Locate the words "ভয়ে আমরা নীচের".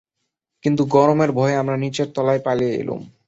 1.31-2.07